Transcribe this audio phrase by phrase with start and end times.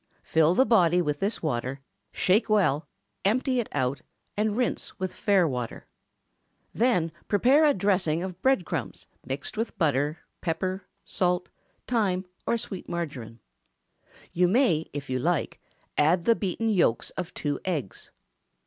[0.23, 1.79] Fill the body with this water,
[2.11, 2.87] shake well,
[3.23, 4.01] empty it out,
[4.35, 5.85] and rinse with fair water.
[6.73, 11.49] Then prepare a dressing of bread crumbs, mixed with butter, pepper, salt,
[11.85, 13.41] thyme or sweet marjoram.
[14.33, 15.61] You may, if you like,
[15.99, 18.09] add the beaten yolks of two eggs.